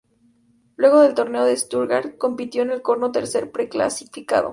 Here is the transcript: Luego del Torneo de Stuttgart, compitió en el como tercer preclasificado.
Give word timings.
Luego 0.77 1.01
del 1.01 1.13
Torneo 1.13 1.45
de 1.45 1.55
Stuttgart, 1.55 2.17
compitió 2.17 2.63
en 2.63 2.71
el 2.71 2.81
como 2.81 3.11
tercer 3.11 3.51
preclasificado. 3.51 4.49